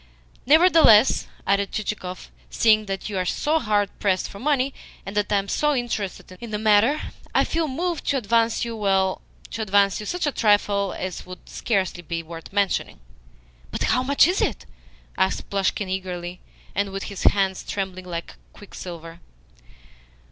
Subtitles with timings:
[0.47, 4.73] "Nevertheless," added Chichikov, "seeing that you are so hard pressed for money,
[5.05, 8.75] and that I am so interested in the matter, I feel moved to advance you
[8.75, 12.99] well, to advance you such a trifle as would scarcely be worth mentioning."
[13.69, 14.65] "But how much is it?"
[15.19, 16.41] asked Plushkin eagerly,
[16.73, 19.19] and with his hands trembling like quicksilver.